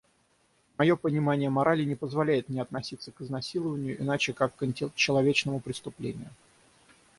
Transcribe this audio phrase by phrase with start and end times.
[0.79, 6.31] Моё понимание морали не позволяет мне относиться к изнасилованию, иначе как к античеловечному преступлению.